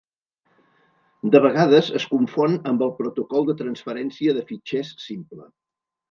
De 1.33 1.41
vegades 1.43 1.91
es 1.99 2.07
confon 2.13 2.55
amb 2.71 2.81
el 2.85 2.93
protocol 3.01 3.45
de 3.49 3.55
transferència 3.59 4.35
de 4.39 4.45
fitxers 4.53 4.95
simple. 5.09 5.47